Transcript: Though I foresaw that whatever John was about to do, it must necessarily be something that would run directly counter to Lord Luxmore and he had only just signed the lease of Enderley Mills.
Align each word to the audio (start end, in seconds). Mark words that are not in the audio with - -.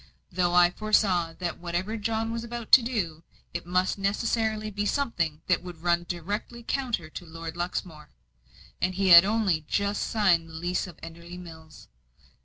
Though 0.31 0.55
I 0.55 0.71
foresaw 0.71 1.33
that 1.33 1.59
whatever 1.59 1.95
John 1.95 2.31
was 2.31 2.43
about 2.43 2.71
to 2.71 2.81
do, 2.81 3.21
it 3.53 3.67
must 3.67 3.99
necessarily 3.99 4.71
be 4.71 4.83
something 4.83 5.43
that 5.45 5.61
would 5.61 5.83
run 5.83 6.07
directly 6.09 6.63
counter 6.63 7.07
to 7.11 7.23
Lord 7.23 7.55
Luxmore 7.55 8.09
and 8.81 8.95
he 8.95 9.09
had 9.09 9.25
only 9.25 9.63
just 9.67 10.01
signed 10.01 10.49
the 10.49 10.53
lease 10.53 10.87
of 10.87 10.97
Enderley 11.03 11.37
Mills. 11.37 11.87